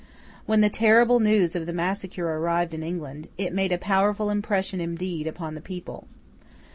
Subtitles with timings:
[0.47, 4.81] When the terrible news of the massacre arrived in England, it made a powerful impression
[4.81, 6.07] indeed upon the people.